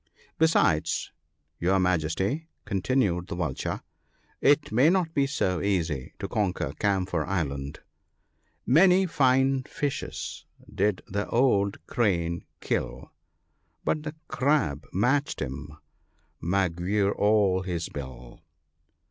[0.39, 1.11] Besides,
[1.59, 3.81] your Majesty," con tinued the Vulture,"
[4.51, 7.81] it may not be so easy to conquer Camphor island,
[8.79, 13.11] —"Many fine fishes did the old Crane kill,
[13.85, 15.77] But the Crab matched him,
[16.41, 18.41] maugre all his bill."